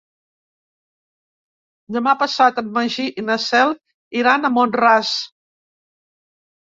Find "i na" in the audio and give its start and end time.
3.23-3.35